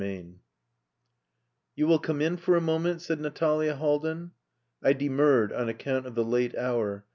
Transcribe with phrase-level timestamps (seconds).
[0.01, 0.39] III
[1.75, 4.31] "You will come in for a moment?" said Natalia Haldin.
[4.83, 7.05] I demurred on account of the late hour.